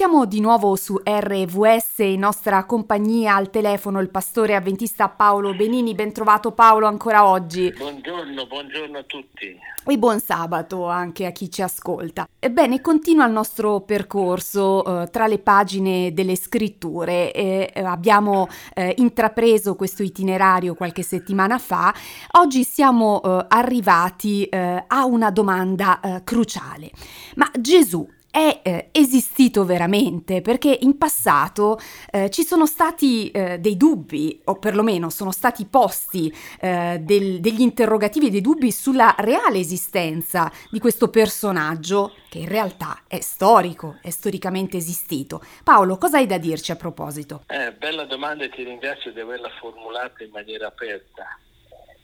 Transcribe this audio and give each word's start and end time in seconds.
Siamo 0.00 0.24
di 0.24 0.40
nuovo 0.40 0.76
su 0.76 0.98
RVS, 1.04 1.98
in 1.98 2.20
nostra 2.20 2.64
compagnia 2.64 3.34
al 3.34 3.50
telefono 3.50 4.00
il 4.00 4.08
pastore 4.08 4.54
avventista 4.54 5.10
Paolo 5.10 5.54
Benini. 5.54 5.94
Ben 5.94 6.10
trovato 6.10 6.52
Paolo 6.52 6.86
ancora 6.86 7.28
oggi. 7.28 7.70
Buongiorno, 7.76 8.46
buongiorno 8.46 8.96
a 8.96 9.02
tutti. 9.02 9.58
E 9.84 9.98
buon 9.98 10.18
sabato 10.18 10.86
anche 10.86 11.26
a 11.26 11.32
chi 11.32 11.50
ci 11.50 11.60
ascolta. 11.60 12.26
Ebbene, 12.38 12.80
continua 12.80 13.26
il 13.26 13.32
nostro 13.32 13.82
percorso 13.82 15.02
eh, 15.02 15.10
tra 15.10 15.26
le 15.26 15.38
pagine 15.38 16.14
delle 16.14 16.34
scritture. 16.34 17.30
Eh, 17.34 17.70
abbiamo 17.84 18.48
eh, 18.72 18.94
intrapreso 18.96 19.76
questo 19.76 20.02
itinerario 20.02 20.74
qualche 20.74 21.02
settimana 21.02 21.58
fa. 21.58 21.94
Oggi 22.38 22.64
siamo 22.64 23.20
eh, 23.22 23.44
arrivati 23.48 24.44
eh, 24.44 24.82
a 24.86 25.04
una 25.04 25.30
domanda 25.30 26.00
eh, 26.00 26.24
cruciale. 26.24 26.90
Ma 27.34 27.50
Gesù 27.52 28.08
è 28.30 28.60
eh, 28.62 28.88
esistito 28.92 29.64
veramente 29.64 30.40
perché 30.40 30.76
in 30.82 30.96
passato 30.96 31.78
eh, 32.10 32.30
ci 32.30 32.44
sono 32.44 32.66
stati 32.66 33.30
eh, 33.30 33.58
dei 33.58 33.76
dubbi 33.76 34.40
o 34.44 34.56
perlomeno 34.56 35.10
sono 35.10 35.32
stati 35.32 35.66
posti 35.66 36.32
eh, 36.60 36.98
del, 37.00 37.40
degli 37.40 37.60
interrogativi 37.60 38.28
e 38.28 38.30
dei 38.30 38.40
dubbi 38.40 38.70
sulla 38.70 39.14
reale 39.18 39.58
esistenza 39.58 40.50
di 40.70 40.78
questo 40.78 41.08
personaggio 41.08 42.14
che 42.28 42.38
in 42.38 42.48
realtà 42.48 43.02
è 43.08 43.20
storico, 43.20 43.98
è 44.00 44.10
storicamente 44.10 44.76
esistito. 44.76 45.42
Paolo, 45.64 45.98
cosa 45.98 46.18
hai 46.18 46.26
da 46.26 46.38
dirci 46.38 46.70
a 46.70 46.76
proposito? 46.76 47.42
Eh, 47.48 47.72
bella 47.72 48.04
domanda 48.04 48.44
e 48.44 48.50
ti 48.50 48.62
ringrazio 48.62 49.12
di 49.12 49.18
averla 49.18 49.50
formulata 49.58 50.22
in 50.22 50.30
maniera 50.30 50.68
aperta. 50.68 51.38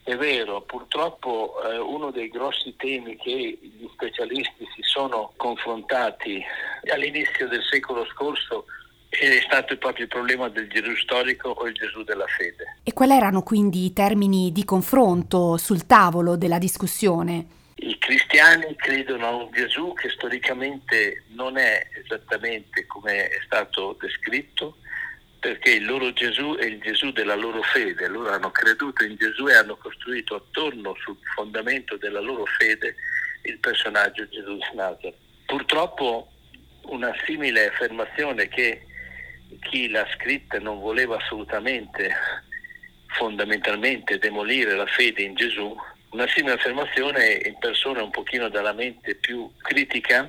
È 0.06 0.14
vero, 0.16 0.60
purtroppo 0.60 1.60
eh, 1.64 1.78
uno 1.78 2.12
dei 2.12 2.28
grossi 2.28 2.76
temi 2.76 3.16
che 3.16 3.58
gli 3.60 3.88
specialisti 3.92 4.64
si 4.76 4.82
sono 4.82 5.32
confrontati 5.36 6.40
all'inizio 6.92 7.48
del 7.48 7.60
secolo 7.68 8.06
scorso 8.06 8.66
è 9.08 9.40
stato 9.44 9.76
proprio 9.78 10.04
il 10.04 10.10
problema 10.10 10.48
del 10.48 10.68
Gesù 10.68 10.94
storico 10.94 11.48
o 11.48 11.66
il 11.66 11.74
Gesù 11.74 12.04
della 12.04 12.26
fede. 12.28 12.76
E 12.84 12.92
quali 12.92 13.14
erano 13.14 13.42
quindi 13.42 13.86
i 13.86 13.92
termini 13.92 14.52
di 14.52 14.64
confronto 14.64 15.56
sul 15.56 15.86
tavolo 15.86 16.36
della 16.36 16.58
discussione? 16.58 17.46
I 17.74 17.98
cristiani 17.98 18.76
credono 18.76 19.26
a 19.26 19.34
un 19.34 19.50
Gesù 19.50 19.92
che 19.92 20.08
storicamente 20.10 21.24
non 21.34 21.58
è 21.58 21.84
esattamente 22.00 22.86
come 22.86 23.26
è 23.26 23.40
stato 23.44 23.96
descritto, 23.98 24.76
perché 25.46 25.74
il 25.74 25.84
loro 25.84 26.12
Gesù 26.12 26.56
è 26.56 26.64
il 26.64 26.80
Gesù 26.80 27.12
della 27.12 27.36
loro 27.36 27.62
fede, 27.62 28.08
loro 28.08 28.30
hanno 28.30 28.50
creduto 28.50 29.04
in 29.04 29.14
Gesù 29.14 29.46
e 29.46 29.54
hanno 29.54 29.76
costruito 29.76 30.34
attorno 30.34 30.96
sul 30.98 31.16
fondamento 31.36 31.96
della 31.96 32.18
loro 32.18 32.44
fede 32.58 32.96
il 33.42 33.56
personaggio 33.58 34.28
Gesù 34.28 34.56
di 34.56 34.74
Nazareth. 34.74 35.14
Purtroppo 35.46 36.32
una 36.86 37.14
simile 37.24 37.68
affermazione 37.68 38.48
che 38.48 38.86
chi 39.60 39.88
l'ha 39.88 40.04
scritta 40.16 40.58
non 40.58 40.80
voleva 40.80 41.14
assolutamente 41.14 42.12
fondamentalmente 43.06 44.18
demolire 44.18 44.74
la 44.74 44.86
fede 44.86 45.22
in 45.22 45.36
Gesù, 45.36 45.76
una 46.10 46.26
simile 46.26 46.54
affermazione 46.54 47.34
in 47.44 47.56
persona 47.60 48.02
un 48.02 48.10
pochino 48.10 48.48
dalla 48.48 48.72
mente 48.72 49.14
più 49.14 49.48
critica 49.58 50.28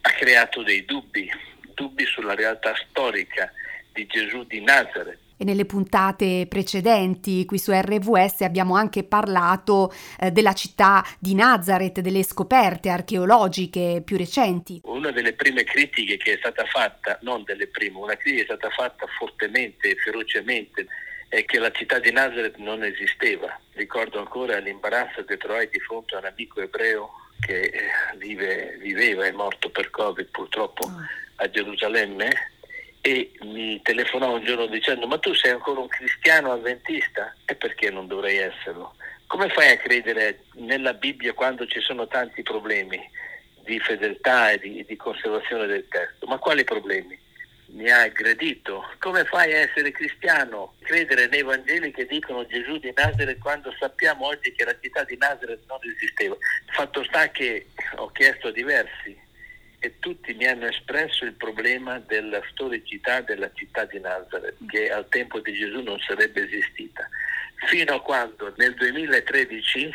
ha 0.00 0.10
creato 0.12 0.62
dei 0.62 0.86
dubbi, 0.86 1.30
dubbi 1.74 2.06
sulla 2.06 2.34
realtà 2.34 2.74
storica 2.88 3.52
di 3.98 4.06
Gesù 4.06 4.44
di 4.44 4.60
Nazareth. 4.60 5.18
E 5.40 5.44
nelle 5.44 5.64
puntate 5.66 6.46
precedenti 6.48 7.44
qui 7.44 7.58
su 7.58 7.72
RVS 7.72 8.40
abbiamo 8.40 8.74
anche 8.74 9.04
parlato 9.04 9.92
eh, 10.18 10.30
della 10.30 10.52
città 10.52 11.04
di 11.18 11.34
Nazareth, 11.34 12.00
delle 12.00 12.24
scoperte 12.24 12.88
archeologiche 12.88 14.02
più 14.04 14.16
recenti. 14.16 14.80
Una 14.84 15.10
delle 15.10 15.34
prime 15.34 15.62
critiche 15.64 16.16
che 16.16 16.34
è 16.34 16.36
stata 16.38 16.64
fatta, 16.64 17.18
non 17.22 17.44
delle 17.44 17.68
prime, 17.68 17.98
una 17.98 18.16
critica 18.16 18.46
che 18.46 18.52
è 18.52 18.56
stata 18.56 18.70
fatta 18.70 19.06
fortemente 19.16 19.90
e 19.90 19.96
ferocemente 19.96 20.86
è 21.28 21.44
che 21.44 21.58
la 21.58 21.70
città 21.70 21.98
di 21.98 22.10
Nazareth 22.10 22.56
non 22.56 22.82
esisteva. 22.82 23.60
Ricordo 23.74 24.18
ancora 24.18 24.58
l'imbarazzo 24.58 25.24
che 25.24 25.36
trovai 25.36 25.68
di 25.70 25.78
fronte 25.78 26.16
a 26.16 26.18
un 26.18 26.24
amico 26.24 26.60
ebreo 26.60 27.10
che 27.38 27.60
eh, 27.60 28.16
vive, 28.16 28.76
viveva, 28.80 29.24
è 29.24 29.30
morto 29.30 29.70
per 29.70 29.90
Covid 29.90 30.26
purtroppo 30.30 30.86
ah. 30.86 31.44
a 31.44 31.48
Gerusalemme 31.48 32.56
e 33.08 33.30
mi 33.40 33.80
telefonò 33.80 34.34
un 34.34 34.44
giorno 34.44 34.66
dicendo 34.66 35.06
ma 35.06 35.16
tu 35.18 35.32
sei 35.32 35.52
ancora 35.52 35.80
un 35.80 35.88
cristiano 35.88 36.52
avventista? 36.52 37.34
E 37.46 37.54
perché 37.54 37.88
non 37.90 38.06
dovrei 38.06 38.36
esserlo? 38.36 38.96
Come 39.26 39.48
fai 39.48 39.70
a 39.72 39.78
credere 39.78 40.44
nella 40.56 40.92
Bibbia 40.92 41.32
quando 41.32 41.66
ci 41.66 41.80
sono 41.80 42.06
tanti 42.06 42.42
problemi 42.42 43.00
di 43.64 43.78
fedeltà 43.80 44.50
e 44.50 44.58
di, 44.58 44.84
di 44.86 44.96
conservazione 44.96 45.66
del 45.66 45.86
testo? 45.88 46.26
Ma 46.26 46.36
quali 46.36 46.64
problemi? 46.64 47.18
Mi 47.68 47.90
ha 47.90 48.02
aggredito. 48.02 48.84
Come 48.98 49.24
fai 49.24 49.54
a 49.54 49.58
essere 49.58 49.90
cristiano? 49.90 50.74
Credere 50.80 51.28
nei 51.28 51.42
Vangeli 51.42 51.90
che 51.90 52.04
dicono 52.04 52.46
Gesù 52.46 52.78
di 52.78 52.92
Nazareth 52.94 53.38
quando 53.38 53.74
sappiamo 53.78 54.26
oggi 54.26 54.52
che 54.52 54.64
la 54.64 54.76
città 54.80 55.04
di 55.04 55.16
Nazareth 55.16 55.64
non 55.66 55.78
esisteva. 55.82 56.36
Fatto 56.72 57.02
sta 57.04 57.30
che 57.30 57.68
ho 57.96 58.10
chiesto 58.10 58.48
a 58.48 58.52
diversi 58.52 59.27
e 59.80 59.98
tutti 60.00 60.34
mi 60.34 60.46
hanno 60.46 60.66
espresso 60.66 61.24
il 61.24 61.34
problema 61.34 61.98
della 62.00 62.40
storicità 62.50 63.20
della 63.20 63.50
città 63.54 63.84
di 63.84 64.00
Nazareth, 64.00 64.56
che 64.66 64.90
al 64.90 65.08
tempo 65.08 65.40
di 65.40 65.52
Gesù 65.52 65.82
non 65.82 65.98
sarebbe 66.00 66.44
esistita, 66.44 67.08
fino 67.66 67.94
a 67.94 68.02
quando 68.02 68.52
nel 68.56 68.74
2013 68.74 69.90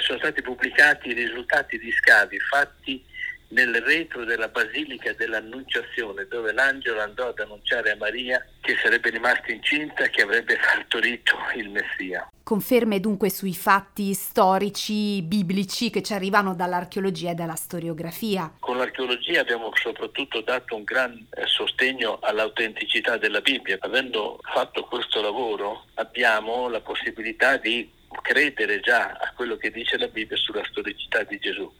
sono 0.00 0.18
stati 0.18 0.42
pubblicati 0.42 1.08
i 1.08 1.14
risultati 1.14 1.78
di 1.78 1.90
scavi 1.90 2.38
fatti 2.40 3.02
nel 3.48 3.74
retro 3.82 4.24
della 4.24 4.48
Basilica 4.48 5.12
dell'Annunciazione, 5.12 6.26
dove 6.28 6.52
l'angelo 6.52 7.00
andò 7.00 7.28
ad 7.28 7.38
annunciare 7.38 7.92
a 7.92 7.96
Maria 7.96 8.44
che 8.60 8.76
sarebbe 8.82 9.10
rimasta 9.10 9.52
incinta 9.52 10.04
e 10.04 10.10
che 10.10 10.22
avrebbe 10.22 10.56
partorito 10.56 11.36
il 11.56 11.70
Messia. 11.70 12.30
Conferme 12.42 12.98
dunque 12.98 13.28
sui 13.28 13.54
fatti 13.54 14.14
storici 14.14 15.20
biblici 15.22 15.90
che 15.90 16.02
ci 16.02 16.14
arrivano 16.14 16.54
dall'archeologia 16.54 17.32
e 17.32 17.34
dalla 17.34 17.54
storiografia. 17.54 18.54
Con 18.60 18.78
l'archeologia 18.78 19.40
abbiamo 19.40 19.70
soprattutto 19.74 20.40
dato 20.40 20.74
un 20.74 20.84
gran 20.84 21.12
eh, 21.12 21.46
sostegno 21.46 22.18
all'autenticità 22.22 23.18
della 23.18 23.40
Bibbia. 23.40 23.76
Avendo 23.80 24.38
fatto 24.42 24.84
questo 24.84 25.20
lavoro 25.20 25.84
abbiamo 25.94 26.68
la 26.68 26.80
possibilità 26.80 27.58
di 27.58 27.96
credere 28.22 28.80
già 28.80 29.12
a 29.12 29.32
quello 29.34 29.56
che 29.56 29.70
dice 29.70 29.98
la 29.98 30.08
Bibbia 30.08 30.36
sulla 30.36 30.64
storicità 30.64 31.22
di 31.22 31.38
Gesù. 31.38 31.70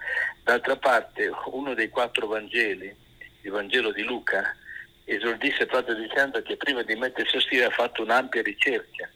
D'altra 0.43 0.77
parte, 0.77 1.31
uno 1.47 1.75
dei 1.75 1.89
quattro 1.89 2.27
Vangeli, 2.27 2.95
il 3.43 3.51
Vangelo 3.51 3.93
di 3.93 4.03
Luca, 4.03 4.57
esordisse 5.05 5.67
proprio 5.67 5.95
dicendo 5.95 6.43
che 6.43 6.57
prima 6.57 6.83
di 6.83 6.95
mettersi 6.95 7.37
a 7.37 7.41
scrivere 7.41 7.69
ha 7.69 7.75
fatto 7.75 8.03
un'ampia 8.03 8.43
ricerca 8.43 9.09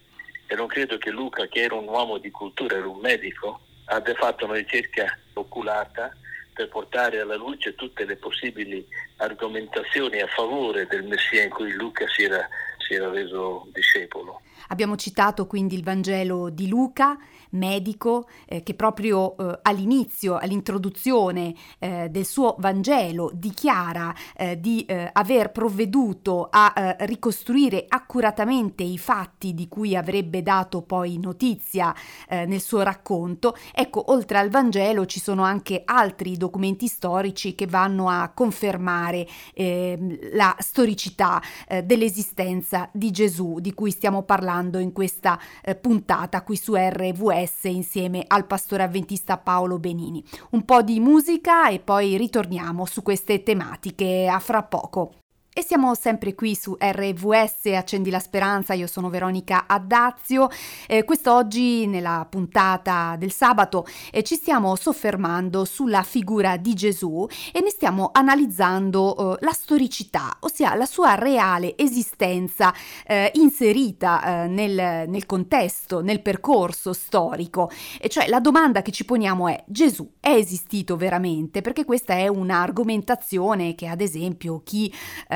e 0.47 0.55
non 0.55 0.67
credo 0.67 0.97
che 0.97 1.09
Luca, 1.09 1.47
che 1.47 1.61
era 1.61 1.75
un 1.75 1.87
uomo 1.87 2.17
di 2.17 2.29
cultura, 2.29 2.75
era 2.75 2.87
un 2.87 2.99
medico, 2.99 3.61
abbia 3.85 4.13
fatto 4.15 4.45
una 4.45 4.55
ricerca 4.55 5.17
oculata 5.33 6.15
per 6.53 6.69
portare 6.69 7.19
alla 7.19 7.35
luce 7.35 7.73
tutte 7.75 8.05
le 8.05 8.15
possibili 8.15 8.85
argomentazioni 9.17 10.21
a 10.21 10.27
favore 10.27 10.85
del 10.85 11.03
Messia 11.03 11.43
in 11.43 11.49
cui 11.49 11.71
Luca 11.73 12.07
si 12.07 12.23
era, 12.23 12.47
si 12.77 12.93
era 12.93 13.09
reso 13.09 13.67
discepolo. 13.71 14.41
Abbiamo 14.69 14.95
citato 14.95 15.47
quindi 15.47 15.75
il 15.75 15.83
Vangelo 15.83 16.49
di 16.49 16.67
Luca, 16.67 17.17
medico, 17.53 18.27
eh, 18.45 18.63
che 18.63 18.73
proprio 18.73 19.35
eh, 19.37 19.59
all'inizio, 19.63 20.37
all'introduzione 20.37 21.53
eh, 21.79 22.09
del 22.09 22.25
suo 22.25 22.55
Vangelo, 22.59 23.31
dichiara 23.33 24.13
eh, 24.35 24.59
di 24.59 24.85
eh, 24.85 25.09
aver 25.11 25.51
provveduto 25.51 26.47
a 26.49 26.73
eh, 26.75 27.05
ricostruire 27.05 27.85
accuratamente 27.87 28.83
i 28.83 28.97
fatti 28.97 29.53
di 29.53 29.67
cui 29.67 29.95
avrebbe 29.95 30.41
dato 30.41 30.81
poi 30.81 31.17
notizia 31.17 31.93
nel 32.29 32.61
suo 32.61 32.81
racconto. 32.81 33.55
Ecco, 33.73 34.11
oltre 34.11 34.37
al 34.37 34.49
Vangelo 34.49 35.05
ci 35.05 35.19
sono 35.19 35.43
anche 35.43 35.83
altri 35.85 36.37
documenti 36.37 36.87
storici 36.87 37.55
che 37.55 37.67
vanno 37.67 38.09
a 38.09 38.31
confermare 38.33 39.27
ehm, 39.53 40.31
la 40.33 40.55
storicità 40.59 41.41
dell'esistenza 41.83 42.89
di 42.91 43.11
Gesù, 43.11 43.59
di 43.59 43.73
cui 43.73 43.91
stiamo 43.91 44.23
parlando 44.23 44.52
parlando 44.53 44.77
in 44.77 44.91
questa 44.91 45.39
eh, 45.63 45.75
puntata 45.75 46.43
qui 46.43 46.55
su 46.55 46.75
RVS 46.75 47.63
insieme 47.63 48.23
al 48.27 48.45
pastore 48.45 48.83
avventista 48.83 49.37
Paolo 49.37 49.79
Benini. 49.79 50.23
Un 50.51 50.63
po' 50.63 50.83
di 50.83 50.99
musica 50.99 51.69
e 51.69 51.79
poi 51.79 52.17
ritorniamo 52.17 52.85
su 52.85 53.01
queste 53.01 53.41
tematiche 53.41 54.27
a 54.27 54.37
fra 54.39 54.61
poco. 54.61 55.22
E 55.55 55.61
siamo 55.63 55.93
sempre 55.93 56.33
qui 56.33 56.55
su 56.55 56.75
RVS 56.79 57.65
Accendi 57.75 58.09
la 58.09 58.17
Speranza, 58.17 58.73
io 58.73 58.87
sono 58.87 59.11
Veronica 59.11 59.65
Addazio. 59.67 60.49
Eh, 60.87 61.03
quest'oggi 61.03 61.85
nella 61.85 62.25
puntata 62.27 63.15
del 63.19 63.31
sabato 63.31 63.85
eh, 64.11 64.23
ci 64.23 64.33
stiamo 64.33 64.75
soffermando 64.75 65.63
sulla 65.63 66.01
figura 66.01 66.57
di 66.57 66.73
Gesù 66.73 67.27
e 67.51 67.61
ne 67.61 67.69
stiamo 67.69 68.09
analizzando 68.11 69.35
eh, 69.35 69.45
la 69.45 69.51
storicità, 69.51 70.37
ossia 70.39 70.73
la 70.73 70.87
sua 70.87 71.13
reale 71.13 71.77
esistenza 71.77 72.73
eh, 73.05 73.29
inserita 73.35 74.45
eh, 74.45 74.47
nel, 74.47 75.07
nel, 75.07 75.27
contesto, 75.27 76.01
nel 76.01 76.23
percorso 76.23 76.93
storico. 76.93 77.69
E 78.01 78.09
cioè 78.09 78.27
la 78.27 78.39
domanda 78.39 78.81
che 78.81 78.91
ci 78.91 79.05
poniamo 79.05 79.47
è 79.49 79.63
Gesù 79.67 80.13
è 80.19 80.31
esistito 80.31 80.95
veramente? 80.95 81.61
Perché 81.61 81.85
questa 81.85 82.15
è 82.15 82.27
un'argomentazione 82.27 83.75
che 83.75 83.85
ad 83.85 84.01
esempio 84.01 84.61
chi 84.63 84.91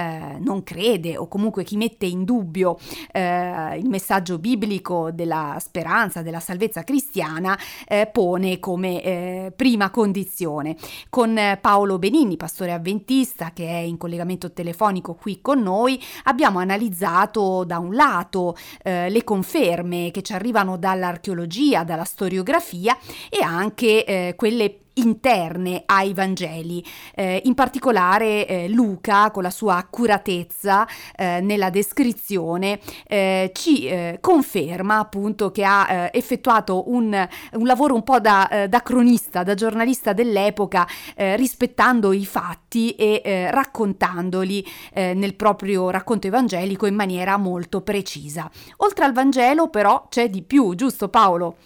eh, 0.07 0.17
eh, 0.17 0.39
non 0.39 0.63
crede 0.63 1.17
o 1.17 1.27
comunque 1.27 1.63
chi 1.63 1.77
mette 1.77 2.05
in 2.05 2.23
dubbio 2.23 2.77
eh, 3.11 3.77
il 3.77 3.87
messaggio 3.89 4.39
biblico 4.39 5.11
della 5.11 5.57
speranza, 5.59 6.21
della 6.21 6.39
salvezza 6.39 6.83
cristiana, 6.83 7.57
eh, 7.87 8.09
pone 8.11 8.59
come 8.59 9.03
eh, 9.03 9.53
prima 9.55 9.89
condizione. 9.89 10.75
Con 11.09 11.57
Paolo 11.59 11.99
Benini, 11.99 12.37
pastore 12.37 12.71
avventista, 12.71 13.51
che 13.51 13.67
è 13.67 13.77
in 13.77 13.97
collegamento 13.97 14.51
telefonico 14.51 15.15
qui 15.15 15.41
con 15.41 15.61
noi, 15.61 16.01
abbiamo 16.23 16.59
analizzato 16.59 17.63
da 17.63 17.79
un 17.79 17.93
lato 17.93 18.55
eh, 18.83 19.09
le 19.09 19.23
conferme 19.23 20.11
che 20.11 20.21
ci 20.21 20.33
arrivano 20.33 20.77
dall'archeologia, 20.77 21.83
dalla 21.83 22.05
storiografia 22.05 22.97
e 23.29 23.41
anche 23.43 24.33
quelle 24.35 24.86
interne 24.97 25.83
ai 25.85 26.13
Vangeli, 26.13 26.83
eh, 27.15 27.41
in 27.45 27.53
particolare 27.53 28.45
eh, 28.45 28.69
Luca 28.69 29.31
con 29.31 29.43
la 29.43 29.49
sua 29.49 29.77
accuratezza 29.77 30.87
eh, 31.15 31.39
nella 31.41 31.69
descrizione 31.69 32.79
eh, 33.07 33.51
ci 33.53 33.87
eh, 33.87 34.17
conferma 34.21 34.99
appunto 34.99 35.51
che 35.51 35.63
ha 35.63 35.87
eh, 35.89 36.09
effettuato 36.13 36.89
un, 36.91 37.27
un, 37.53 37.65
lavoro 37.65 37.93
un 37.95 38.03
po' 38.03 38.19
da, 38.19 38.67
da 38.69 38.81
cronista, 38.81 39.43
da 39.43 39.53
giornalista 39.53 40.13
dell'epoca, 40.13 40.87
rispettando 41.15 42.13
i 42.13 42.25
fatti 42.25 42.91
e 42.91 43.49
raccontandoli 43.51 44.65
nel 44.93 45.35
proprio 45.35 45.89
racconto 45.89 46.27
evangelico 46.27 46.85
in 46.85 46.95
maniera 46.95 47.37
molto 47.37 47.81
precisa. 47.81 48.49
Oltre 48.77 49.05
al 49.05 49.13
Vangelo 49.13 49.69
però 49.69 50.07
c'è 50.09 50.29
di 50.29 50.41
più, 50.41 50.75
giusto 50.75 51.09
Paolo? 51.09 51.57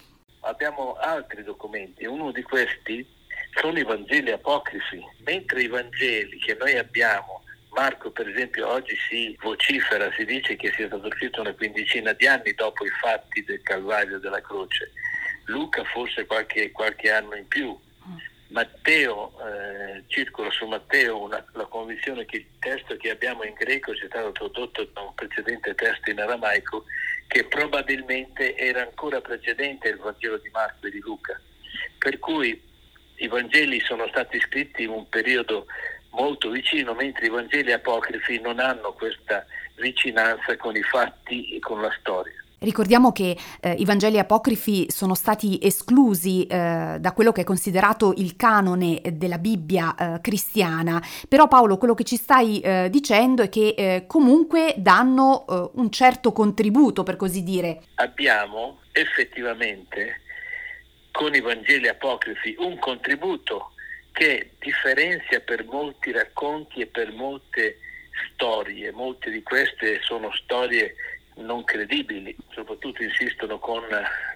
Abbiamo 0.42 0.96
altri 1.00 1.44
documenti, 1.44 2.06
uno 2.06 2.32
di 2.32 2.42
questi 2.42 3.06
sono 3.60 3.78
i 3.78 3.84
Vangeli 3.84 4.32
apocrifi, 4.32 5.04
mentre 5.26 5.64
i 5.64 5.68
Vangeli 5.68 6.38
che 6.40 6.56
noi 6.60 6.78
abbiamo, 6.78 7.44
Marco 7.70 8.12
per 8.12 8.28
esempio 8.28 8.68
oggi 8.68 8.96
si 9.10 9.38
vocifera, 9.42 10.12
si 10.14 10.26
dice 10.26 10.56
che 10.56 10.72
sia 10.76 10.88
stato 10.88 11.10
scritto 11.12 11.42
una 11.42 11.54
quindicina 11.54 12.14
di 12.14 12.28
anni 12.28 12.54
dopo 12.54 12.86
i 12.86 12.90
fatti 13.02 13.44
del 13.44 13.62
Calvario 13.62 14.20
della 14.20 14.42
Croce, 14.42 14.92
Luca 15.46 15.84
forse 15.86 16.26
qualche, 16.26 16.72
qualche 16.72 17.12
anno 17.12 17.36
in 17.36 17.48
più, 17.48 17.78
Matteo, 18.52 19.32
eh, 19.40 20.04
circola 20.08 20.52
su 20.52 20.66
Matteo 20.66 21.22
una, 21.22 21.44
la 21.54 21.66
convinzione 21.66 22.26
che 22.26 22.38
il 22.38 22.46
testo 22.60 22.98
che 22.98 23.10
abbiamo 23.10 23.44
in 23.44 23.54
greco 23.54 23.96
sia 23.96 24.08
stato 24.08 24.32
tradotto 24.34 24.90
da 24.94 25.02
un 25.02 25.14
precedente 25.16 25.74
testo 25.74 26.10
in 26.10 26.20
aramaico 26.20 26.84
che 27.28 27.46
probabilmente 27.46 28.58
era 28.58 28.82
ancora 28.82 29.22
precedente 29.22 29.90
al 29.90 30.00
Vangelo 30.00 30.38
di 30.38 30.50
Marco 30.50 30.88
e 30.88 30.92
di 30.92 31.00
Luca. 31.00 31.40
Per 31.98 32.20
cui 32.20 32.62
i 33.22 33.28
Vangeli 33.28 33.80
sono 33.80 34.08
stati 34.08 34.40
scritti 34.40 34.84
in 34.84 34.90
un 34.90 35.08
periodo 35.08 35.68
molto 36.12 36.50
vicino, 36.50 36.94
mentre 36.94 37.28
i 37.28 37.30
Vangeli 37.30 37.72
apocrifi 37.72 38.40
non 38.40 38.60
hanno 38.60 38.94
questa 38.94 39.46
vicinanza 39.76 40.58
con 40.58 40.76
i 40.76 40.82
fatti 40.82 41.56
e 41.56 41.60
con 41.60 41.82
la 41.82 41.92
storia. 42.00 42.34
Ricordiamo 42.64 43.12
che 43.12 43.36
eh, 43.60 43.72
i 43.72 43.86
Vangeli 43.86 44.20
apocrifi 44.20 44.92
sono 44.92 45.16
stati 45.16 45.58
esclusi 45.64 46.46
eh, 46.46 46.98
da 47.00 47.12
quello 47.14 47.32
che 47.32 47.42
è 47.42 47.44
considerato 47.44 48.14
il 48.18 48.36
canone 48.36 49.02
della 49.14 49.40
Bibbia 49.40 49.96
eh, 49.96 50.22
cristiana, 50.22 51.02
però 51.28 51.48
Paolo 51.48 51.78
quello 51.78 51.96
che 51.96 52.04
ci 52.04 52.18
stai 52.18 52.60
eh, 52.60 52.90
dicendo 52.92 53.42
è 53.42 53.50
che 53.50 53.74
eh, 53.76 54.04
comunque 54.06 54.76
danno 54.78 55.46
eh, 55.48 55.70
un 55.80 55.90
certo 55.90 56.32
contributo, 56.34 57.02
per 57.02 57.16
così 57.16 57.42
dire. 57.42 57.82
Abbiamo 57.96 58.82
effettivamente 58.92 60.22
con 61.12 61.34
i 61.36 61.42
Vangeli 61.42 61.88
apocrifi 61.88 62.56
un 62.60 62.78
contributo 62.80 63.74
che 64.12 64.52
differenzia 64.60 65.40
per 65.42 65.66
molti 65.66 66.12
racconti 66.12 66.82
e 66.82 66.88
per 66.88 67.12
molte 67.12 67.78
storie. 68.34 68.92
Molte 68.92 69.30
di 69.30 69.42
queste 69.44 70.00
sono 70.02 70.32
storie 70.34 70.96
non 71.36 71.64
credibili, 71.64 72.36
soprattutto 72.52 73.04
insistono 73.04 73.58
con 73.60 73.84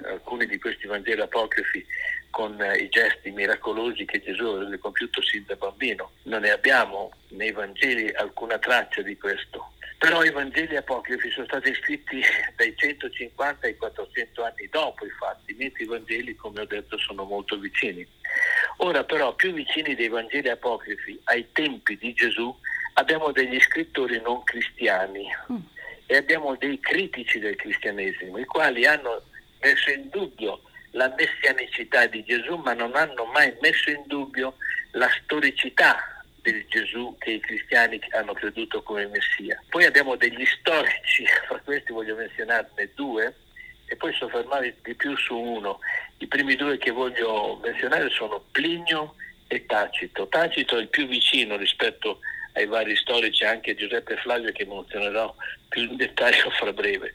alcuni 0.06 0.46
di 0.46 0.58
questi 0.60 0.88
Vangeli 0.88 1.22
apocrifi 1.22 1.86
con 2.30 2.58
i 2.78 2.90
gesti 2.90 3.32
miracolosi 3.32 4.04
che 4.04 4.22
Gesù 4.22 4.46
aveva 4.46 4.78
compiuto 4.78 5.22
sin 5.22 5.44
da 5.46 5.56
bambino. 5.56 6.12
Non 6.24 6.42
ne 6.42 6.52
abbiamo 6.52 7.12
nei 7.30 7.52
Vangeli 7.52 8.12
alcuna 8.14 8.58
traccia 8.58 9.02
di 9.02 9.18
questo. 9.18 9.72
Però 9.98 10.24
i 10.24 10.32
Vangeli 10.32 10.76
apocrifi 10.76 11.30
sono 11.32 11.46
stati 11.46 11.74
scritti 11.74 12.22
dai 12.56 12.74
150 12.76 13.66
ai 13.66 13.78
400 13.78 14.44
anni 14.44 14.68
dopo 14.70 15.06
i 15.06 15.10
fatti, 15.10 15.54
mentre 15.54 15.84
i 15.84 15.88
Vangeli, 15.88 16.36
come 16.36 16.62
ho 16.62 16.66
detto, 16.66 16.98
sono 16.98 17.24
molto 17.24 17.58
vicini. 17.58 18.06
Ora 18.78 19.04
però, 19.04 19.34
più 19.34 19.54
vicini 19.54 19.96
dei 19.96 20.10
Vangeli 20.10 20.50
apocrifi 20.50 21.20
ai 21.26 21.48
tempi 21.54 21.98
di 21.98 22.14
Gesù, 22.14 22.54
abbiamo 22.94 23.32
degli 23.32 23.60
scrittori 23.60 24.20
non 24.22 24.44
cristiani 24.44 25.28
mm. 25.52 25.58
e 26.06 26.18
abbiamo 26.18 26.56
dei 26.56 26.80
critici 26.80 27.40
del 27.40 27.56
cristianesimo, 27.56 28.38
i 28.38 28.46
quali 28.46 28.86
hanno 28.86 29.24
messo 29.62 29.90
in 29.92 30.10
dubbio 30.10 30.62
la 30.92 31.14
messianicità 31.18 32.06
di 32.06 32.24
Gesù, 32.24 32.56
ma 32.58 32.74
non 32.74 32.96
hanno 32.96 33.26
mai 33.26 33.54
messo 33.62 33.90
in 33.90 34.04
dubbio 34.06 34.56
la 34.92 35.10
storicità 35.24 36.15
del 36.52 36.66
Gesù 36.68 37.16
che 37.18 37.32
i 37.32 37.40
cristiani 37.40 38.00
hanno 38.12 38.34
creduto 38.34 38.84
come 38.84 39.08
Messia. 39.08 39.62
Poi 39.70 39.86
abbiamo 39.86 40.16
degli 40.16 40.46
storici, 40.46 41.26
fra 41.48 41.60
questi 41.64 41.92
voglio 41.92 42.16
menzionarne 42.16 42.92
due 42.94 43.34
e 43.88 43.96
poi 43.96 44.14
soffermarmi 44.14 44.74
di 44.84 44.96
più 44.96 45.18
su 45.18 45.36
uno. 45.36 45.80
I 46.20 46.28
primi 46.28 46.56
due 46.56 46.78
che 46.78 46.92
voglio 46.92 47.60
menzionare 47.64 48.10
sono 48.10 48.44
Plinio 48.52 49.16
e 49.48 49.66
Tacito. 49.66 50.28
Tacito 50.28 50.78
è 50.78 50.82
il 50.82 50.90
più 50.90 51.08
vicino 51.08 51.58
rispetto 51.58 52.20
ai 52.54 52.68
vari 52.68 52.96
storici, 52.96 53.44
anche 53.44 53.76
Giuseppe 53.76 54.16
Flavio 54.18 54.52
che 54.52 54.66
menzionerò 54.66 55.36
più 55.68 55.84
in 55.84 55.96
dettaglio 55.96 56.50
fra 56.52 56.72
breve. 56.72 57.12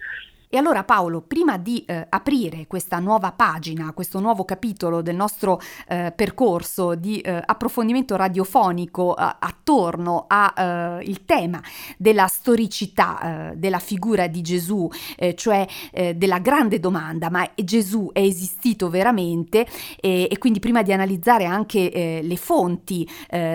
E 0.52 0.56
allora 0.56 0.82
Paolo, 0.82 1.20
prima 1.20 1.58
di 1.58 1.84
eh, 1.86 2.06
aprire 2.08 2.66
questa 2.66 2.98
nuova 2.98 3.30
pagina, 3.30 3.92
questo 3.92 4.18
nuovo 4.18 4.44
capitolo 4.44 5.00
del 5.00 5.14
nostro 5.14 5.60
eh, 5.86 6.12
percorso 6.12 6.96
di 6.96 7.20
eh, 7.20 7.40
approfondimento 7.46 8.16
radiofonico 8.16 9.16
eh, 9.16 9.36
attorno 9.38 10.24
al 10.26 11.02
eh, 11.02 11.24
tema 11.24 11.62
della 11.96 12.26
storicità 12.26 13.52
eh, 13.52 13.56
della 13.58 13.78
figura 13.78 14.26
di 14.26 14.40
Gesù, 14.40 14.90
cioè 15.34 15.66
della 16.16 16.38
grande 16.38 16.80
domanda, 16.80 17.30
ma 17.30 17.48
Gesù 17.54 18.10
è 18.12 18.20
esistito 18.20 18.88
veramente? 18.88 19.66
E, 20.00 20.26
e 20.28 20.38
quindi 20.38 20.58
prima 20.58 20.82
di 20.82 20.92
analizzare 20.92 21.44
anche 21.44 22.20
le 22.22 22.36
fonti 22.36 23.08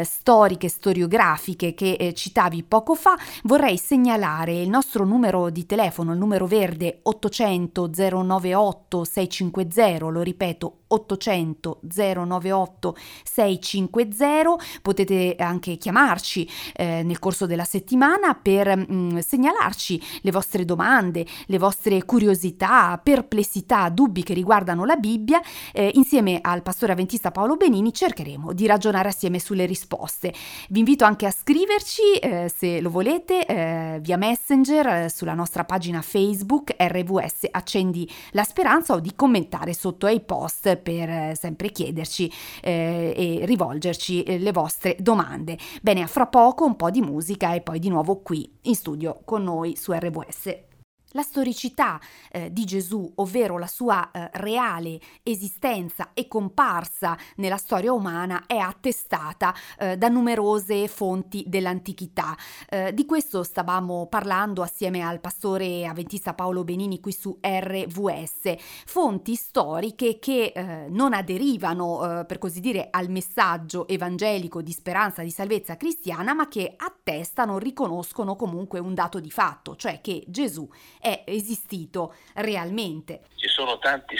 storiche, 0.04 0.70
storiografiche 0.70 1.74
che 1.74 2.14
citavi 2.16 2.64
poco 2.64 2.96
fa, 2.96 3.18
vorrei 3.44 3.78
segnalare 3.78 4.62
il 4.62 4.70
nostro 4.70 5.04
numero 5.04 5.50
di 5.50 5.66
telefono, 5.66 6.14
il 6.14 6.20
numero 6.20 6.46
verde 6.46 6.85
verde 6.86 7.00
800 7.04 7.90
098 7.90 9.06
650, 9.06 10.10
lo 10.10 10.22
ripeto 10.22 10.80
800 10.88 11.80
098 11.82 12.96
650, 13.24 14.56
potete 14.82 15.36
anche 15.38 15.78
chiamarci 15.78 16.50
eh, 16.76 17.04
nel 17.04 17.20
corso 17.20 17.46
della 17.46 17.64
settimana 17.64 18.36
per 18.36 18.78
mh, 18.78 18.86
mm, 18.92 19.18
segnalarci 19.18 20.02
le 20.22 20.32
vostre 20.32 20.66
domande, 20.66 21.26
le 21.48 21.58
vostre 21.58 22.04
curiosità, 22.04 23.00
perplessità, 23.02 23.90
dubbi 23.90 24.24
che 24.24 24.34
riguardano 24.34 24.86
la 24.86 24.96
Bibbia. 24.96 25.42
Eh, 25.74 25.92
insieme 25.96 26.40
al 26.42 26.62
pastore 26.62 26.92
avventista 26.92 27.32
Paolo 27.32 27.56
Benini 27.56 27.94
cercheremo 27.94 28.54
di 28.54 28.66
ragionare 28.66 29.10
assieme 29.10 29.40
sulle 29.40 29.66
risposte. 29.66 30.34
Vi 30.70 30.80
invito 30.80 31.06
anche 31.06 31.26
a 31.26 31.32
scriverci 31.32 32.18
eh, 32.22 32.52
se 32.54 32.82
lo 32.82 32.90
volete 32.90 33.46
eh, 33.46 34.00
via 34.02 34.18
Messenger 34.18 34.88
eh, 34.88 35.10
sulla 35.10 35.34
nostra 35.34 35.64
pagina 35.64 36.02
Facebook 36.02 36.76
RVS 36.78 37.48
Accendi 37.52 38.10
la 38.32 38.44
Speranza 38.44 38.94
o 38.94 39.00
di 39.00 39.14
commentare 39.16 39.74
sotto 39.74 40.06
ai 40.06 40.22
post 40.22 40.78
per 40.86 41.36
sempre 41.36 41.72
chiederci 41.72 42.32
eh, 42.62 43.14
e 43.18 43.46
rivolgerci 43.46 44.22
eh, 44.22 44.38
le 44.38 44.52
vostre 44.52 44.96
domande. 45.00 45.58
Bene, 45.82 46.04
a 46.04 46.08
fra 46.08 46.28
poco 46.28 46.64
un 46.64 46.76
po' 46.76 46.92
di 46.92 47.02
musica 47.02 47.56
e 47.56 47.62
poi 47.62 47.80
di 47.80 47.90
nuovo 47.90 48.22
qui 48.22 48.48
in 48.64 48.76
studio 48.76 49.22
con 49.26 49.44
noi 49.44 49.76
su 49.76 49.92
RVS. 49.92 50.75
La 51.16 51.22
storicità 51.22 51.98
eh, 52.30 52.52
di 52.52 52.66
Gesù, 52.66 53.10
ovvero 53.16 53.58
la 53.58 53.68
sua 53.68 54.12
eh, 54.12 54.30
reale 54.34 55.00
esistenza 55.24 56.10
e 56.14 56.28
comparsa 56.28 57.18
nella 57.38 57.56
storia 57.56 57.94
umana, 57.94 58.44
è 58.48 58.58
attestata 58.58 59.56
eh, 59.80 59.96
da 59.96 60.10
numerose 60.10 60.90
fonti 60.90 61.46
dell'antichità. 61.48 62.36
Eh, 62.68 62.94
di 62.94 63.06
questo 63.06 63.44
stavamo 63.44 64.08
parlando 64.08 64.62
assieme 64.62 65.04
al 65.04 65.22
pastore 65.22 65.86
avventista 65.86 66.34
Paolo 66.34 66.66
Benini 66.66 67.00
qui 67.00 67.14
su 67.14 67.40
RVS. 67.40 68.56
Fonti 68.86 69.36
storiche 69.36 70.20
che 70.20 70.52
eh, 70.54 70.88
non 70.90 71.14
aderivano, 71.14 72.20
eh, 72.20 72.26
per 72.26 72.40
così 72.40 72.60
dire, 72.60 72.90
al 72.92 73.10
messaggio 73.10 73.88
evangelico 73.88 74.62
di 74.62 74.74
speranza, 74.74 75.24
di 75.24 75.32
salvezza 75.32 75.78
cristiana, 75.78 76.34
ma 76.34 76.50
che 76.50 76.74
attestano, 76.76 77.58
riconoscono 77.58 78.36
comunque 78.36 78.80
un 78.80 78.94
dato 78.94 79.22
di 79.22 79.32
fatto, 79.32 79.78
cioè 79.78 80.02
che 80.02 80.26
Gesù 80.28 80.68
è 81.06 81.22
esistito 81.28 82.16
realmente. 82.34 83.26
Ci 83.36 83.48
sono 83.48 83.78
tanti 83.78 84.18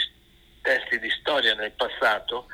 testi 0.62 1.00
di 1.00 1.10
storia 1.10 1.52
nel 1.56 1.72
passato 1.72 2.46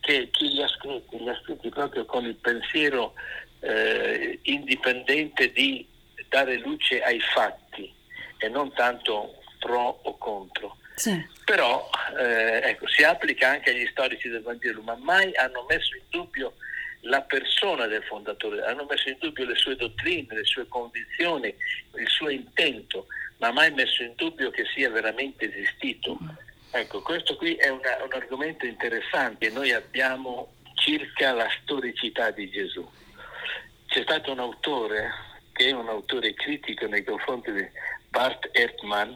che 0.00 0.28
chi 0.32 0.48
li 0.48 0.60
ha 0.60 0.66
scritti, 0.66 1.16
li 1.18 1.28
ha 1.28 1.40
scritti 1.40 1.68
proprio 1.68 2.04
con 2.04 2.24
il 2.24 2.34
pensiero 2.34 3.14
eh, 3.60 4.40
indipendente 4.42 5.52
di 5.52 5.86
dare 6.28 6.56
luce 6.58 7.00
ai 7.00 7.20
fatti 7.20 7.94
e 8.38 8.48
non 8.48 8.72
tanto 8.72 9.36
pro 9.60 10.00
o 10.02 10.18
contro. 10.18 10.78
Sì. 10.96 11.24
Però 11.44 11.88
eh, 12.18 12.70
ecco, 12.70 12.88
si 12.88 13.04
applica 13.04 13.50
anche 13.50 13.70
agli 13.70 13.86
storici 13.86 14.28
del 14.28 14.42
Vangelo, 14.42 14.82
ma 14.82 14.96
mai 14.96 15.32
hanno 15.36 15.64
messo 15.68 15.94
in 15.94 16.02
dubbio 16.08 16.54
la 17.06 17.22
persona 17.22 17.86
del 17.86 18.02
fondatore, 18.04 18.64
hanno 18.64 18.86
messo 18.88 19.08
in 19.08 19.16
dubbio 19.18 19.44
le 19.44 19.56
sue 19.56 19.76
dottrine, 19.76 20.34
le 20.34 20.44
sue 20.44 20.66
convinzioni, 20.68 21.54
il 21.94 22.08
suo 22.08 22.28
intento, 22.28 23.06
ma 23.38 23.52
mai 23.52 23.72
messo 23.72 24.02
in 24.02 24.12
dubbio 24.16 24.50
che 24.50 24.64
sia 24.74 24.90
veramente 24.90 25.46
esistito. 25.46 26.18
Ecco, 26.70 27.02
questo 27.02 27.36
qui 27.36 27.54
è 27.54 27.68
una, 27.68 28.02
un 28.04 28.12
argomento 28.12 28.66
interessante. 28.66 29.50
Noi 29.50 29.72
abbiamo 29.72 30.54
circa 30.74 31.32
la 31.32 31.48
storicità 31.62 32.30
di 32.30 32.50
Gesù. 32.50 32.86
C'è 33.86 34.02
stato 34.02 34.32
un 34.32 34.40
autore, 34.40 35.10
che 35.52 35.68
è 35.68 35.72
un 35.72 35.88
autore 35.88 36.34
critico 36.34 36.86
nei 36.86 37.04
confronti 37.04 37.52
di 37.52 37.66
Bart 38.08 38.50
Ehrtman, 38.52 39.14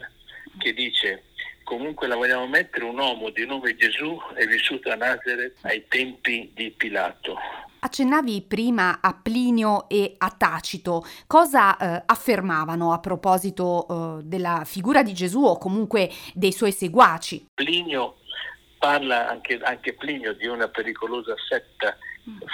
che 0.57 0.73
dice 0.73 1.25
comunque 1.63 2.07
la 2.07 2.15
vogliamo 2.15 2.47
mettere 2.47 2.83
un 2.83 2.97
uomo 2.97 3.29
di 3.29 3.45
nome 3.45 3.75
Gesù 3.75 4.19
è 4.35 4.45
vissuto 4.45 4.91
a 4.91 4.95
Nazareth 4.95 5.57
ai 5.61 5.85
tempi 5.87 6.51
di 6.53 6.69
Pilato 6.71 7.37
Accennavi 7.83 8.43
prima 8.43 8.99
a 9.01 9.19
Plinio 9.19 9.89
e 9.89 10.13
a 10.19 10.29
Tacito. 10.29 11.03
Cosa 11.25 11.77
eh, 11.77 12.03
affermavano 12.05 12.93
a 12.93 12.99
proposito 12.99 13.87
eh, 14.19 14.23
della 14.23 14.61
figura 14.65 15.01
di 15.01 15.13
Gesù 15.13 15.43
o 15.43 15.57
comunque 15.57 16.11
dei 16.35 16.51
suoi 16.51 16.73
seguaci? 16.73 17.47
Plinio 17.55 18.17
parla 18.77 19.27
anche, 19.27 19.59
anche 19.63 19.93
Plinio 19.95 20.33
di 20.33 20.45
una 20.45 20.67
pericolosa 20.67 21.33
setta 21.49 21.97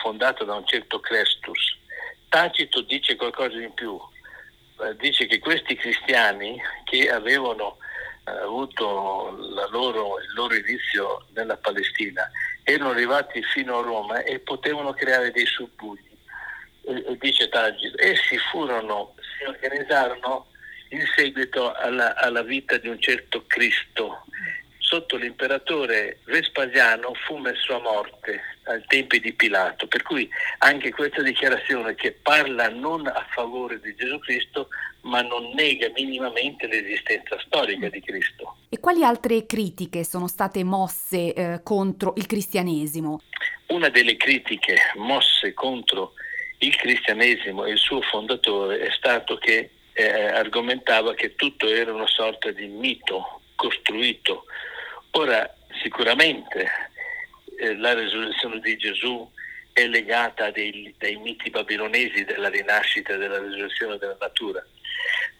fondata 0.02 0.46
da 0.46 0.54
un 0.54 0.66
certo 0.66 1.02
Crestus. 1.02 1.76
Tacito 2.30 2.80
dice 2.84 3.18
qualcosa 3.18 3.60
in 3.62 3.74
più, 3.74 4.00
eh, 4.80 4.96
dice 4.96 5.26
che 5.26 5.40
questi 5.40 5.76
cristiani 5.76 6.58
che 6.86 7.12
avevano 7.12 7.80
eh, 8.24 8.32
avuto 8.32 9.36
loro, 9.72 10.20
il 10.22 10.34
loro 10.36 10.56
inizio 10.56 11.26
nella 11.34 11.58
Palestina 11.58 12.32
erano 12.70 12.90
arrivati 12.90 13.42
fino 13.44 13.80
a 13.80 13.82
Roma 13.82 14.24
e 14.24 14.40
potevano 14.40 14.92
creare 14.92 15.32
dei 15.32 15.46
subbugli. 15.46 16.04
E, 16.82 17.18
dice 17.18 17.48
Tagito, 17.48 17.96
essi 17.98 18.38
furono, 18.52 19.16
si 19.38 19.46
organizzarono 19.46 20.48
in 20.90 21.06
seguito 21.16 21.72
alla, 21.72 22.14
alla 22.18 22.44
vita 22.44 22.78
di 22.78 22.90
un 22.90 23.00
certo 23.00 23.46
Cristo. 23.48 24.26
Sotto 24.90 25.18
l'imperatore 25.18 26.20
Vespasiano 26.24 27.12
fu 27.26 27.36
messo 27.36 27.76
a 27.76 27.80
morte 27.80 28.40
ai 28.64 28.82
tempi 28.88 29.20
di 29.20 29.34
Pilato, 29.34 29.86
per 29.86 30.02
cui 30.02 30.30
anche 30.60 30.92
questa 30.92 31.22
dichiarazione 31.22 31.94
che 31.94 32.14
parla 32.14 32.70
non 32.70 33.06
a 33.06 33.28
favore 33.32 33.82
di 33.82 33.94
Gesù 33.96 34.18
Cristo, 34.20 34.70
ma 35.02 35.22
non 35.22 35.52
nega 35.56 35.90
minimamente 35.94 36.68
l'esistenza 36.68 37.38
storica 37.40 37.90
di 37.90 38.02
Cristo. 38.02 38.60
E 38.70 38.80
quali 38.80 39.04
altre 39.04 39.46
critiche 39.46 40.06
sono 40.06 40.30
state 40.30 40.64
mosse 40.64 41.34
eh, 41.34 41.60
contro 41.64 42.14
il 42.16 42.26
cristianesimo? 42.26 43.20
Una 43.68 43.90
delle 43.90 44.16
critiche 44.16 44.78
mosse 44.96 45.54
contro 45.54 46.14
il 46.60 46.74
cristianesimo 46.78 47.66
e 47.66 47.72
il 47.72 47.78
suo 47.78 48.00
fondatore 48.00 48.80
è 48.80 48.92
stato 48.92 49.36
che 49.36 49.70
eh, 49.92 50.28
argomentava 50.28 51.14
che 51.14 51.36
tutto 51.36 51.68
era 51.68 51.94
una 51.94 52.08
sorta 52.08 52.52
di 52.52 52.68
mito 52.68 53.42
costruito. 53.56 54.46
Ora, 55.18 55.52
sicuramente 55.82 56.70
eh, 57.58 57.76
la 57.76 57.96
risurrezione 57.96 58.60
di 58.60 58.78
Gesù 58.78 59.28
è 59.74 59.88
legata 59.88 60.52
dei, 60.52 60.94
dai 60.96 61.16
miti 61.16 61.50
babilonesi 61.50 62.24
della 62.24 62.50
rinascita 62.50 63.16
e 63.16 63.18
della 63.18 63.40
risurrezione 63.40 63.98
della 63.98 64.16
natura. 64.20 64.64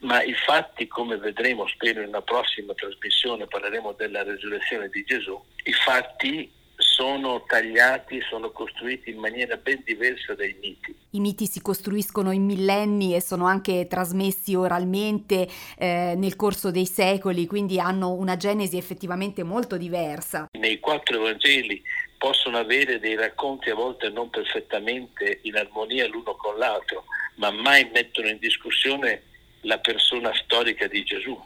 Ma 0.00 0.20
i 0.24 0.34
fatti, 0.34 0.88
come 0.88 1.16
vedremo, 1.16 1.68
spero 1.68 2.00
in 2.00 2.08
una 2.08 2.22
prossima 2.22 2.74
trasmissione 2.74 3.46
parleremo 3.46 3.92
della 3.92 4.24
resurrezione 4.24 4.88
di 4.88 5.04
Gesù, 5.04 5.40
i 5.62 5.72
fatti 5.72 6.50
sono 6.98 7.44
tagliati, 7.46 8.20
sono 8.28 8.50
costruiti 8.50 9.10
in 9.10 9.18
maniera 9.18 9.56
ben 9.56 9.80
diversa 9.84 10.34
dai 10.34 10.56
miti. 10.60 10.92
I 11.10 11.20
miti 11.20 11.46
si 11.46 11.62
costruiscono 11.62 12.32
in 12.32 12.44
millenni 12.44 13.14
e 13.14 13.20
sono 13.20 13.46
anche 13.46 13.86
trasmessi 13.86 14.56
oralmente 14.56 15.48
eh, 15.78 16.14
nel 16.16 16.34
corso 16.34 16.72
dei 16.72 16.86
secoli, 16.86 17.46
quindi 17.46 17.78
hanno 17.78 18.10
una 18.10 18.36
genesi 18.36 18.76
effettivamente 18.76 19.44
molto 19.44 19.76
diversa. 19.76 20.48
Nei 20.58 20.80
quattro 20.80 21.22
Vangeli 21.22 21.80
possono 22.18 22.58
avere 22.58 22.98
dei 22.98 23.14
racconti 23.14 23.70
a 23.70 23.76
volte 23.76 24.08
non 24.08 24.28
perfettamente 24.28 25.38
in 25.42 25.54
armonia 25.54 26.08
l'uno 26.08 26.34
con 26.34 26.58
l'altro, 26.58 27.04
ma 27.36 27.52
mai 27.52 27.88
mettono 27.92 28.26
in 28.26 28.38
discussione 28.38 29.22
la 29.60 29.78
persona 29.78 30.34
storica 30.34 30.88
di 30.88 31.04
Gesù. 31.04 31.40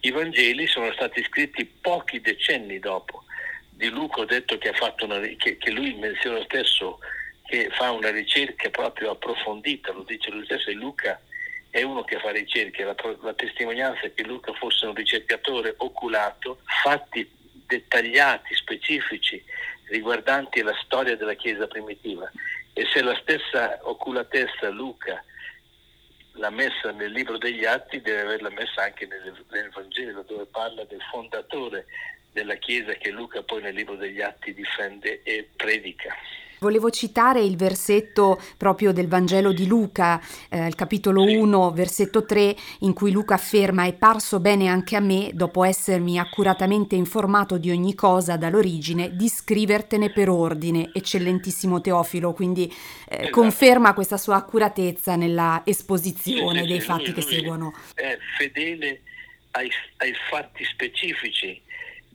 I 0.00 0.10
Vangeli 0.10 0.66
sono 0.66 0.92
stati 0.92 1.22
scritti 1.24 1.64
pochi 1.64 2.20
decenni 2.20 2.78
dopo. 2.78 3.24
Di 3.80 3.88
Luca 3.88 4.20
ho 4.20 4.24
detto 4.26 4.58
che, 4.58 4.74
una, 5.00 5.20
che, 5.38 5.56
che 5.56 5.70
lui 5.70 5.94
menziona 5.94 6.44
stesso 6.44 6.98
che 7.46 7.70
fa 7.70 7.90
una 7.90 8.10
ricerca 8.10 8.68
proprio 8.68 9.12
approfondita, 9.12 9.90
lo 9.92 10.02
dice 10.02 10.30
lui 10.30 10.44
stesso, 10.44 10.68
e 10.68 10.74
Luca 10.74 11.18
è 11.70 11.80
uno 11.80 12.04
che 12.04 12.18
fa 12.18 12.30
ricerche, 12.30 12.84
la, 12.84 12.94
la 13.22 13.32
testimonianza 13.32 14.02
è 14.02 14.12
che 14.12 14.22
Luca 14.24 14.52
fosse 14.52 14.84
un 14.84 14.94
ricercatore 14.94 15.76
oculato, 15.78 16.58
fatti 16.82 17.26
dettagliati, 17.66 18.54
specifici, 18.54 19.42
riguardanti 19.86 20.60
la 20.60 20.76
storia 20.84 21.16
della 21.16 21.32
Chiesa 21.32 21.66
primitiva. 21.66 22.30
E 22.74 22.86
se 22.92 23.00
la 23.00 23.18
stessa 23.22 23.78
oculatezza 23.80 24.68
Luca 24.68 25.24
l'ha 26.32 26.50
messa 26.50 26.90
nel 26.90 27.12
libro 27.12 27.38
degli 27.38 27.64
Atti, 27.64 28.02
deve 28.02 28.20
averla 28.20 28.50
messa 28.50 28.82
anche 28.82 29.06
nel, 29.06 29.42
nel 29.50 29.70
Vangelo, 29.70 30.22
dove 30.22 30.44
parla 30.44 30.84
del 30.84 31.00
fondatore 31.10 31.86
della 32.32 32.56
Chiesa 32.56 32.92
che 32.94 33.10
Luca 33.10 33.42
poi 33.42 33.62
nel 33.62 33.74
libro 33.74 33.96
degli 33.96 34.20
Atti 34.20 34.54
difende 34.54 35.22
e 35.22 35.48
predica. 35.56 36.14
Volevo 36.60 36.90
citare 36.90 37.40
il 37.40 37.56
versetto 37.56 38.38
proprio 38.58 38.92
del 38.92 39.08
Vangelo 39.08 39.50
di 39.50 39.66
Luca, 39.66 40.20
eh, 40.50 40.66
il 40.66 40.74
capitolo 40.74 41.22
1, 41.22 41.70
versetto 41.70 42.26
3, 42.26 42.54
in 42.80 42.92
cui 42.92 43.12
Luca 43.12 43.32
afferma 43.32 43.86
è 43.86 43.94
parso 43.94 44.40
bene 44.40 44.68
anche 44.68 44.94
a 44.94 45.00
me, 45.00 45.30
dopo 45.32 45.64
essermi 45.64 46.18
accuratamente 46.18 46.96
informato 46.96 47.56
di 47.56 47.70
ogni 47.70 47.94
cosa 47.94 48.36
dall'origine, 48.36 49.16
di 49.16 49.26
scrivertene 49.26 50.10
per 50.10 50.28
ordine, 50.28 50.90
eccellentissimo 50.92 51.80
Teofilo, 51.80 52.34
quindi 52.34 52.66
eh, 53.08 53.16
esatto. 53.20 53.30
conferma 53.30 53.94
questa 53.94 54.18
sua 54.18 54.36
accuratezza 54.36 55.16
nella 55.16 55.62
esposizione 55.64 56.60
sì, 56.60 56.66
dei 56.66 56.80
fatti 56.80 57.04
lui, 57.04 57.14
che 57.14 57.22
seguono. 57.22 57.72
È 57.94 58.18
fedele 58.36 59.00
ai, 59.52 59.70
ai 59.96 60.12
fatti 60.28 60.62
specifici 60.64 61.68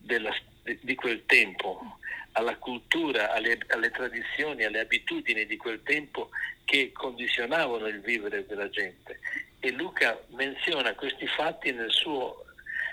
della, 0.06 0.34
di 0.82 0.96
quel 0.96 1.26
tempo 1.26 1.98
alla 2.34 2.56
cultura, 2.58 3.32
alle, 3.32 3.58
alle, 3.68 3.92
tradizioni, 3.92 4.64
alle 4.64 4.80
abitudini 4.80 5.46
di 5.46 5.58
quel 5.58 5.82
tempo 5.84 6.30
che 6.66 6.92
condizionavano 6.92 7.88
il 7.88 8.02
vivere 8.02 8.46
della 8.46 8.70
gente. 8.70 9.20
E 9.60 9.72
Luca 9.72 10.20
menziona 10.30 10.94
questi 10.94 11.28
fatti 11.28 11.72
nel 11.72 11.92
suo 11.92 12.46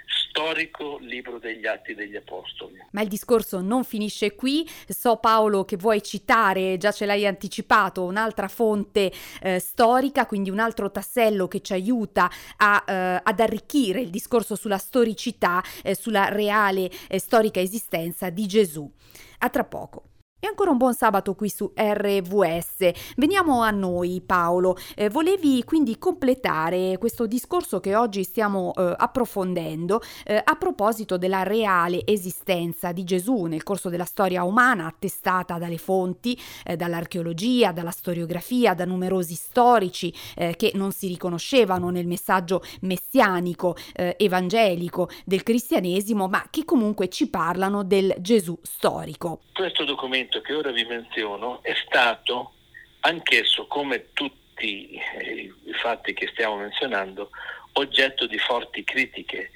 storico 0.07 0.99
libro 1.01 1.39
degli 1.39 1.67
Atti 1.67 1.95
degli 1.95 2.17
Apostoli. 2.17 2.79
Ma 2.93 3.03
il 3.03 3.09
discorso 3.09 3.61
non 3.61 3.85
finisce 3.85 4.35
qui. 4.35 4.69
So 4.89 5.17
Paolo 5.17 5.65
che 5.65 5.77
vuoi 5.77 6.03
citare, 6.03 6.79
già 6.79 6.91
ce 6.91 7.07
l'hai 7.07 7.27
anticipato, 7.27 8.05
un'altra 8.05 8.49
fonte 8.49 9.13
eh, 9.41 9.59
storica, 9.59 10.27
quindi 10.27 10.51
un 10.51 10.59
altro 10.59 10.91
tassello 10.91 11.49
che 11.49 11.61
ci 11.61 11.73
aiuta 11.73 12.31
a, 12.57 12.85
eh, 12.87 13.21
ad 13.23 13.41
arricchire 13.41 14.01
il 14.01 14.11
discorso 14.11 14.57
sulla 14.57 14.79
storicità, 14.79 15.63
eh, 15.83 15.95
sulla 15.95 16.29
reale 16.29 16.91
e 17.09 17.19
storica 17.19 17.61
esistenza 17.61 18.31
di 18.31 18.47
Gesù. 18.47 18.91
A 19.39 19.49
tra 19.49 19.65
poco. 19.65 20.12
E 20.45 20.49
ancora 20.49 20.73
un 20.73 20.77
buon 20.77 20.93
sabato 20.93 21.37
qui 21.37 21.49
su 21.49 21.71
RVS. 21.73 23.15
Veniamo 23.15 23.63
a 23.63 23.71
noi, 23.71 24.21
Paolo. 24.27 24.77
Eh, 24.97 25.09
volevi 25.09 25.63
quindi 25.63 25.99
completare 25.99 26.99
questo 26.99 27.29
discorso 27.29 27.79
che 27.79 27.95
oggi 27.95 28.25
stiamo 28.25 28.73
eh, 28.75 28.93
approfondendo 28.97 30.01
eh, 30.25 30.43
a 30.43 30.57
proposito 30.57 31.17
della 31.17 31.45
reale 31.45 32.05
esistenza 32.05 32.91
di 32.91 33.05
Gesù 33.05 33.45
nel 33.45 33.63
corso 33.63 33.89
della 33.89 34.05
storia 34.05 34.43
umana, 34.43 34.87
attestata 34.87 35.59
dalle 35.59 35.79
fonti, 35.79 36.37
eh, 36.65 36.75
dall'archeologia, 36.75 37.71
dalla 37.71 37.93
storiografia, 37.93 38.75
da 38.75 38.85
numerosi 38.85 39.35
storici 39.35 40.13
eh, 40.35 40.57
che 40.57 40.73
non 40.75 40.91
si 40.91 41.07
riconoscevano 41.07 41.91
nel 41.91 42.09
messaggio 42.09 42.63
messianico, 42.81 43.77
eh, 43.95 44.17
evangelico 44.19 45.09
del 45.25 45.45
cristianesimo, 45.45 46.27
ma 46.27 46.45
che 46.51 46.65
comunque 46.65 47.09
ci 47.09 47.31
parlano 47.31 47.85
del 47.85 48.13
Gesù 48.19 48.59
storico. 48.61 49.43
Questo 49.55 49.85
documento 49.85 50.31
documento 50.33 50.41
che 50.41 50.55
ora 50.55 50.71
vi 50.71 50.85
menziono 50.85 51.63
è 51.63 51.75
stato 51.87 52.55
anch'esso, 53.01 53.67
come 53.67 54.13
tutti 54.15 54.93
eh, 54.93 55.53
i 55.65 55.73
fatti 55.75 56.15
che 56.15 56.29
stiamo 56.33 56.57
menzionando, 56.57 57.31
oggetto 57.75 58.27
di 58.27 58.39
forti 58.39 58.83
critiche. 58.85 59.51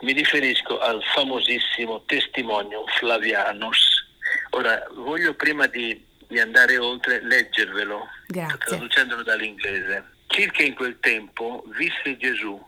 Mi 0.00 0.12
riferisco 0.12 0.78
al 0.78 1.02
famosissimo 1.14 2.02
Testimonium 2.04 2.84
Flavianus. 2.98 4.08
Ora, 4.50 4.86
voglio 4.94 5.34
prima 5.34 5.66
di, 5.66 6.04
di 6.26 6.38
andare 6.38 6.78
oltre 6.78 7.22
leggervelo, 7.22 8.08
Grazie. 8.28 8.58
traducendolo 8.58 9.22
dall'inglese. 9.22 10.04
Circa 10.26 10.62
in 10.62 10.74
quel 10.74 10.98
tempo 11.00 11.64
visse 11.76 12.16
Gesù, 12.16 12.66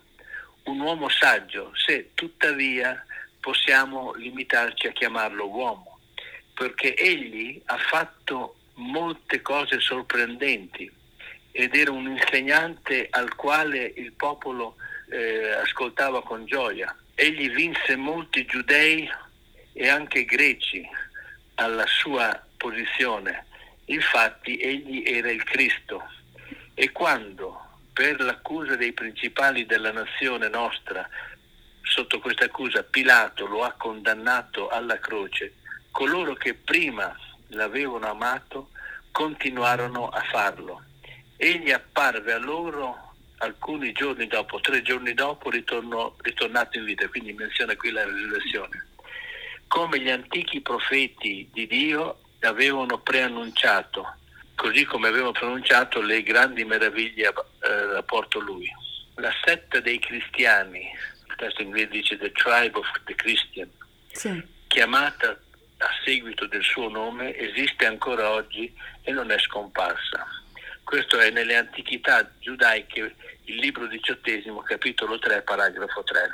un 0.65 0.81
uomo 0.81 1.09
saggio, 1.09 1.73
se 1.75 2.11
tuttavia 2.15 3.05
possiamo 3.41 4.13
limitarci 4.15 4.89
a 4.89 4.93
chiamarlo 4.93 5.49
uomo 5.49 5.92
perché 6.55 6.95
egli 6.97 7.61
ha 7.67 7.79
fatto 7.79 8.57
molte 8.75 9.41
cose 9.43 9.81
sorprendenti 9.81 10.91
ed 11.51 11.75
era 11.75 11.91
un 11.91 12.09
insegnante 12.09 13.07
al 13.11 13.35
quale 13.35 13.93
il 13.97 14.13
popolo 14.13 14.77
eh, 15.11 15.51
ascoltava 15.51 16.23
con 16.23 16.47
gioia. 16.47 16.97
Egli 17.15 17.51
vinse 17.51 17.97
molti 17.97 18.45
giudei 18.47 19.09
e 19.75 19.89
anche 19.89 20.25
greci 20.25 20.87
alla 21.57 21.87
sua 21.87 22.43
posizione. 22.57 23.47
Infatti 23.87 24.59
egli 24.59 25.03
era 25.07 25.31
il 25.31 25.45
Cristo 25.45 26.03
e 26.75 26.91
quando 26.91 27.61
per 27.93 28.21
l'accusa 28.21 28.77
dei 28.77 28.93
principali 28.93 29.67
della 29.67 29.93
nazione 29.93 30.49
nostra, 30.49 31.07
sotto 31.83 32.21
questa 32.21 32.47
accusa 32.47 32.83
Pilato 32.83 33.47
lo 33.47 33.65
ha 33.65 33.73
condannato 33.73 34.69
alla 34.69 34.99
croce, 34.99 35.55
coloro 35.93 36.35
che 36.35 36.55
prima 36.55 37.17
l'avevano 37.49 38.09
amato 38.09 38.71
continuarono 39.13 40.09
a 40.09 40.21
farlo. 40.23 40.83
Egli 41.37 41.71
apparve 41.71 42.33
a 42.33 42.39
loro 42.39 43.15
alcuni 43.39 43.93
giorni 43.93 44.27
dopo, 44.27 44.61
tre 44.61 44.83
giorni 44.83 45.15
dopo 45.15 45.51
ritornò, 45.51 46.15
ritornato 46.19 46.79
in 46.79 46.85
vita, 46.85 47.07
quindi 47.09 47.33
menziona 47.33 47.77
qui 47.77 47.91
la 47.91 48.05
risurrezione. 48.05 48.89
Come 49.67 50.01
gli 50.01 50.11
antichi 50.11 50.61
profeti 50.61 51.49
di 51.53 51.67
Dio 51.67 52.21
avevano 52.41 52.99
preannunciato, 52.99 54.17
così 54.55 54.85
come 54.85 55.09
avevano 55.09 55.33
pronunciato 55.33 56.01
le 56.01 56.23
grandi 56.23 56.65
meraviglie 56.65 57.29
eh, 57.29 57.97
a 57.97 58.05
lui. 58.41 58.71
La 59.17 59.33
setta 59.45 59.81
dei 59.81 59.99
cristiani, 59.99 60.81
il 61.29 61.35
testo 61.37 61.63
inglese 61.63 61.89
dice 61.89 62.19
The 62.19 62.33
Tribe 62.33 62.79
of 62.79 62.87
the 63.05 63.15
Christian, 63.15 63.71
sì. 64.13 64.43
chiamata 64.69 65.39
a 65.83 65.91
seguito 66.05 66.47
del 66.47 66.63
suo 66.63 66.89
nome 66.89 67.37
esiste 67.37 67.87
ancora 67.87 68.31
oggi 68.31 68.73
e 69.03 69.11
non 69.11 69.31
è 69.31 69.39
scomparsa. 69.39 70.27
Questo 70.85 71.19
è 71.19 71.31
nelle 71.31 71.57
antichità 71.57 72.31
giudaiche, 72.39 73.15
il 73.45 73.57
libro 73.57 73.87
diciottesimo, 73.87 74.61
capitolo 74.61 75.19
3, 75.19 75.43
paragrafo 75.43 76.03
3. 76.05 76.31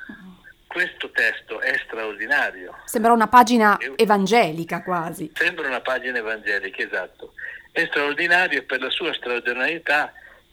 Questo 0.67 1.11
testo 1.11 1.61
è 1.61 1.81
straordinario. 1.85 2.77
Sembra 2.85 3.13
una 3.13 3.29
pagina 3.29 3.79
evangelica 3.97 4.83
quasi. 4.83 5.31
Sembra 5.35 5.67
una 5.67 5.81
pagina 5.81 6.19
evangelica, 6.19 6.83
esatto. 6.83 7.33
È 7.73 7.87
straordinario 7.87 8.59
e 8.59 8.63
per 8.63 8.81
la 8.83 8.91
sua 8.91 9.15
straordinarietà 9.15 10.13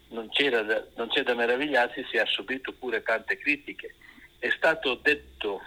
non, 0.10 0.30
da, 0.66 0.86
non 0.96 1.10
c'è 1.10 1.24
da 1.24 1.34
meravigliarsi 1.34 2.06
se 2.10 2.20
ha 2.20 2.26
subito 2.26 2.72
pure 2.72 3.04
tante 3.04 3.38
critiche. 3.38 3.96
È 4.40 4.50
stato 4.52 4.96
detto 5.02 5.62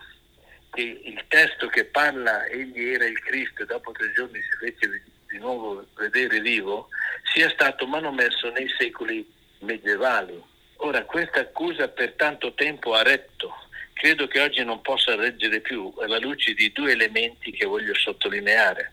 che 0.78 1.00
il 1.02 1.24
testo 1.26 1.66
che 1.66 1.86
parla 1.86 2.46
egli 2.46 2.90
era 2.90 3.04
il 3.04 3.18
Cristo 3.18 3.64
e 3.64 3.66
dopo 3.66 3.90
tre 3.90 4.12
giorni 4.12 4.40
si 4.40 4.56
fece 4.60 5.02
di 5.28 5.38
nuovo 5.38 5.84
vedere 5.96 6.40
vivo, 6.40 6.88
sia 7.34 7.50
stato 7.50 7.84
manomesso 7.88 8.48
nei 8.50 8.68
secoli 8.78 9.28
medievali. 9.58 10.40
Ora, 10.76 11.02
questa 11.02 11.40
accusa 11.40 11.88
per 11.88 12.12
tanto 12.12 12.54
tempo 12.54 12.94
ha 12.94 13.02
retto, 13.02 13.52
credo 13.92 14.28
che 14.28 14.40
oggi 14.40 14.62
non 14.62 14.80
possa 14.80 15.16
reggere 15.16 15.58
più 15.58 15.92
alla 15.98 16.18
luce 16.18 16.54
di 16.54 16.70
due 16.70 16.92
elementi 16.92 17.50
che 17.50 17.66
voglio 17.66 17.94
sottolineare. 17.96 18.92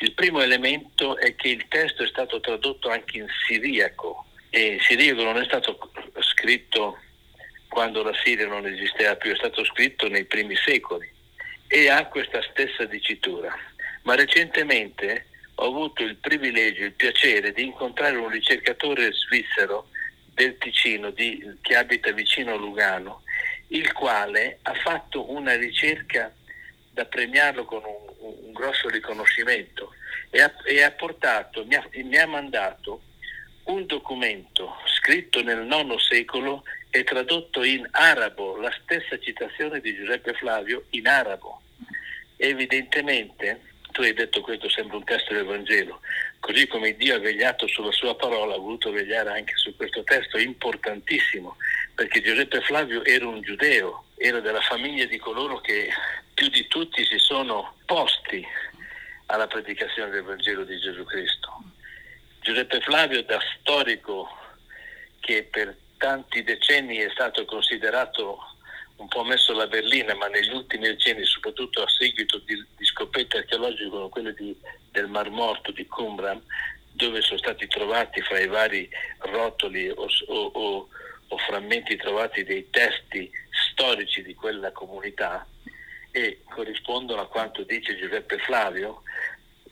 Il 0.00 0.12
primo 0.12 0.42
elemento 0.42 1.16
è 1.16 1.34
che 1.34 1.48
il 1.48 1.66
testo 1.68 2.02
è 2.02 2.08
stato 2.08 2.40
tradotto 2.40 2.90
anche 2.90 3.16
in 3.16 3.26
siriaco 3.46 4.26
e 4.50 4.76
siriaco 4.82 5.22
non 5.22 5.38
è 5.38 5.44
stato 5.46 5.90
scritto 6.18 6.98
quando 7.68 8.02
la 8.02 8.12
Siria 8.22 8.46
non 8.46 8.66
esisteva 8.66 9.16
più, 9.16 9.32
è 9.32 9.36
stato 9.36 9.64
scritto 9.64 10.06
nei 10.08 10.26
primi 10.26 10.54
secoli 10.56 11.11
e 11.74 11.88
ha 11.88 12.04
questa 12.04 12.42
stessa 12.50 12.84
dicitura. 12.84 13.50
Ma 14.02 14.14
recentemente 14.14 15.28
ho 15.54 15.68
avuto 15.68 16.02
il 16.02 16.16
privilegio, 16.16 16.84
il 16.84 16.92
piacere 16.92 17.50
di 17.52 17.64
incontrare 17.64 18.16
un 18.16 18.28
ricercatore 18.28 19.10
svizzero 19.14 19.88
del 20.34 20.58
Ticino 20.58 21.08
di, 21.08 21.42
che 21.62 21.74
abita 21.74 22.12
vicino 22.12 22.52
a 22.52 22.56
Lugano, 22.56 23.22
il 23.68 23.90
quale 23.92 24.58
ha 24.60 24.74
fatto 24.74 25.30
una 25.32 25.56
ricerca 25.56 26.30
da 26.90 27.06
premiarlo 27.06 27.64
con 27.64 27.82
un, 27.84 28.44
un 28.44 28.52
grosso 28.52 28.90
riconoscimento 28.90 29.94
e 30.28 30.42
ha, 30.42 30.52
e 30.66 30.82
ha 30.82 30.90
portato, 30.90 31.64
mi 31.64 31.74
ha, 31.74 31.88
mi 31.90 32.18
ha 32.18 32.26
mandato 32.26 33.00
un 33.64 33.86
documento 33.86 34.76
scritto 34.84 35.42
nel 35.42 35.66
IX 35.66 35.96
secolo 35.96 36.64
e 36.90 37.02
tradotto 37.02 37.62
in 37.62 37.88
arabo, 37.92 38.56
la 38.56 38.74
stessa 38.82 39.18
citazione 39.18 39.80
di 39.80 39.94
Giuseppe 39.94 40.34
Flavio 40.34 40.84
in 40.90 41.06
arabo 41.06 41.61
evidentemente 42.42 43.60
tu 43.92 44.02
hai 44.02 44.14
detto 44.14 44.40
questo 44.40 44.68
sembra 44.68 44.96
un 44.96 45.04
testo 45.04 45.34
del 45.34 45.44
Vangelo, 45.44 46.00
così 46.40 46.66
come 46.66 46.96
Dio 46.96 47.14
ha 47.14 47.18
vegliato 47.18 47.68
sulla 47.68 47.92
sua 47.92 48.16
parola, 48.16 48.54
ha 48.54 48.58
voluto 48.58 48.90
vegliare 48.90 49.30
anche 49.30 49.54
su 49.56 49.76
questo 49.76 50.02
testo 50.02 50.38
importantissimo, 50.38 51.56
perché 51.94 52.22
Giuseppe 52.22 52.62
Flavio 52.62 53.04
era 53.04 53.26
un 53.26 53.42
giudeo, 53.42 54.06
era 54.16 54.40
della 54.40 54.62
famiglia 54.62 55.04
di 55.04 55.18
coloro 55.18 55.60
che 55.60 55.90
più 56.34 56.48
di 56.48 56.66
tutti 56.68 57.04
si 57.04 57.18
sono 57.18 57.76
posti 57.84 58.44
alla 59.26 59.46
predicazione 59.46 60.10
del 60.10 60.22
Vangelo 60.22 60.64
di 60.64 60.78
Gesù 60.78 61.04
Cristo. 61.04 61.62
Giuseppe 62.40 62.80
Flavio 62.80 63.22
da 63.22 63.38
storico 63.60 64.28
che 65.20 65.46
per 65.48 65.76
tanti 65.98 66.42
decenni 66.42 66.96
è 66.96 67.10
stato 67.10 67.44
considerato 67.44 68.51
un 69.02 69.08
po' 69.08 69.24
messo 69.24 69.52
la 69.52 69.66
berlina, 69.66 70.14
ma 70.14 70.28
negli 70.28 70.52
ultimi 70.52 70.86
decenni, 70.86 71.24
soprattutto 71.24 71.82
a 71.82 71.88
seguito 71.88 72.38
di, 72.38 72.54
di 72.76 72.84
scoperte 72.84 73.38
archeologiche 73.38 73.88
come 73.88 74.08
quelle 74.08 74.32
di, 74.32 74.56
del 74.92 75.08
Mar 75.08 75.28
Morto 75.28 75.72
di 75.72 75.86
Qumran, 75.86 76.40
dove 76.92 77.20
sono 77.20 77.38
stati 77.38 77.66
trovati 77.66 78.20
fra 78.22 78.38
i 78.38 78.46
vari 78.46 78.88
rotoli 79.18 79.88
o, 79.88 80.06
o, 80.26 80.34
o, 80.34 80.88
o 81.28 81.38
frammenti 81.38 81.96
trovati 81.96 82.44
dei 82.44 82.70
testi 82.70 83.28
storici 83.72 84.22
di 84.22 84.34
quella 84.34 84.70
comunità 84.70 85.44
e 86.12 86.42
corrispondono 86.48 87.22
a 87.22 87.26
quanto 87.26 87.64
dice 87.64 87.96
Giuseppe 87.96 88.38
Flavio, 88.38 89.02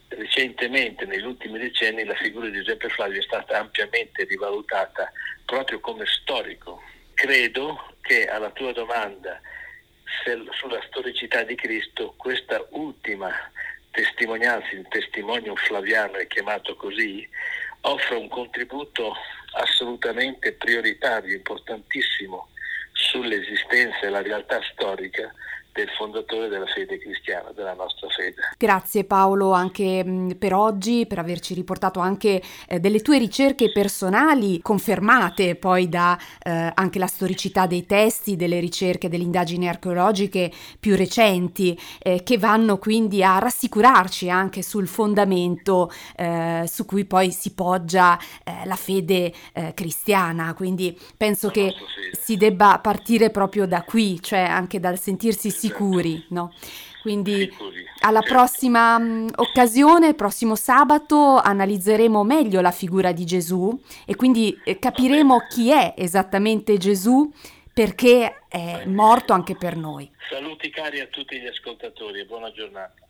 recentemente, 0.09 1.05
negli 1.05 1.25
ultimi 1.25 1.57
decenni, 1.57 2.03
la 2.03 2.15
figura 2.15 2.49
di 2.49 2.57
Giuseppe 2.57 2.89
Flavio 2.89 3.19
è 3.19 3.23
stata 3.23 3.59
ampiamente 3.59 4.25
rivalutata 4.25 5.09
proprio 5.45 5.79
come 5.79 6.05
storico. 6.05 6.81
Credo 7.13 7.90
che 8.01 8.27
alla 8.27 8.51
tua 8.51 8.73
domanda 8.73 9.39
sulla 10.23 10.81
storicità 10.87 11.43
di 11.43 11.55
Cristo, 11.55 12.13
questa 12.17 12.65
ultima 12.71 13.31
testimonianza, 13.91 14.69
il 14.71 14.87
testimonio 14.89 15.55
flaviano 15.55 16.17
è 16.17 16.27
chiamato 16.27 16.75
così, 16.75 17.27
offre 17.81 18.15
un 18.15 18.27
contributo 18.27 19.15
assolutamente 19.53 20.53
prioritario, 20.53 21.35
importantissimo 21.35 22.49
sull'esistenza 22.93 24.01
e 24.01 24.09
la 24.09 24.21
realtà 24.21 24.61
storica 24.71 25.33
del 25.73 25.87
fondatore 25.97 26.49
della 26.49 26.65
fede 26.65 26.97
cristiana, 26.99 27.51
della 27.55 27.73
nostra 27.73 28.07
fede. 28.09 28.35
Grazie 28.57 29.05
Paolo 29.05 29.51
anche 29.51 30.35
per 30.37 30.53
oggi, 30.53 31.05
per 31.07 31.19
averci 31.19 31.53
riportato 31.53 31.99
anche 31.99 32.41
eh, 32.67 32.79
delle 32.79 33.01
tue 33.01 33.17
ricerche 33.17 33.71
personali 33.71 34.59
confermate 34.61 35.55
poi 35.55 35.87
da 35.87 36.17
eh, 36.43 36.71
anche 36.73 36.99
la 36.99 37.07
storicità 37.07 37.67
dei 37.67 37.85
testi, 37.85 38.35
delle 38.35 38.59
ricerche, 38.59 39.09
delle 39.09 39.23
indagini 39.23 39.67
archeologiche 39.67 40.51
più 40.79 40.95
recenti 40.95 41.79
eh, 41.99 42.23
che 42.23 42.37
vanno 42.37 42.77
quindi 42.77 43.23
a 43.23 43.39
rassicurarci 43.39 44.29
anche 44.29 44.61
sul 44.61 44.87
fondamento 44.87 45.91
eh, 46.17 46.65
su 46.67 46.85
cui 46.85 47.05
poi 47.05 47.31
si 47.31 47.53
poggia 47.53 48.19
eh, 48.43 48.65
la 48.65 48.75
fede 48.75 49.33
eh, 49.53 49.73
cristiana. 49.73 50.53
Quindi 50.53 50.97
penso 51.15 51.47
la 51.47 51.53
che 51.53 51.73
si 52.19 52.35
debba 52.35 52.79
partire 52.79 53.29
proprio 53.29 53.65
da 53.65 53.83
qui, 53.83 54.21
cioè 54.21 54.39
anche 54.39 54.79
dal 54.79 54.99
sentirsi 54.99 55.49
sicuri, 55.67 56.25
no? 56.29 56.53
Quindi 57.01 57.51
alla 58.01 58.19
certo. 58.19 58.35
prossima 58.35 58.97
mh, 58.97 59.31
occasione, 59.35 60.13
prossimo 60.13 60.55
sabato, 60.55 61.37
analizzeremo 61.37 62.23
meglio 62.23 62.61
la 62.61 62.71
figura 62.71 63.11
di 63.11 63.25
Gesù 63.25 63.75
e 64.05 64.15
quindi 64.15 64.59
eh, 64.63 64.77
capiremo 64.77 65.39
chi 65.49 65.71
è 65.71 65.95
esattamente 65.97 66.77
Gesù 66.77 67.31
perché 67.73 68.43
è 68.47 68.85
morto 68.85 69.33
anche 69.33 69.55
per 69.55 69.75
noi. 69.75 70.11
Saluti 70.29 70.69
cari 70.69 70.99
a 70.99 71.07
tutti 71.07 71.39
gli 71.39 71.47
ascoltatori 71.47 72.19
e 72.19 72.25
buona 72.25 72.51
giornata. 72.51 73.07